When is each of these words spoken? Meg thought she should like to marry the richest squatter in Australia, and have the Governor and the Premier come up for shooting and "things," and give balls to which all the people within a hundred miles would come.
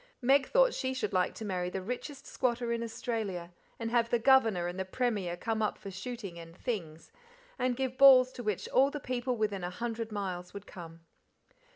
Meg 0.19 0.47
thought 0.47 0.73
she 0.73 0.95
should 0.95 1.13
like 1.13 1.35
to 1.35 1.45
marry 1.45 1.69
the 1.69 1.79
richest 1.83 2.25
squatter 2.25 2.71
in 2.73 2.81
Australia, 2.81 3.51
and 3.77 3.91
have 3.91 4.09
the 4.09 4.17
Governor 4.17 4.65
and 4.65 4.79
the 4.79 4.83
Premier 4.83 5.37
come 5.37 5.61
up 5.61 5.77
for 5.77 5.91
shooting 5.91 6.39
and 6.39 6.57
"things," 6.57 7.11
and 7.59 7.77
give 7.77 7.99
balls 7.99 8.31
to 8.31 8.41
which 8.41 8.67
all 8.69 8.89
the 8.89 8.99
people 8.99 9.37
within 9.37 9.63
a 9.63 9.69
hundred 9.69 10.11
miles 10.11 10.55
would 10.55 10.65
come. 10.65 11.01